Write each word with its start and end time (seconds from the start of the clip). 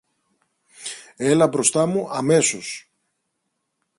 Έλα 1.15 1.47
μπροστά 1.47 1.85
μου, 1.85 2.09
αμέσως! 2.11 2.91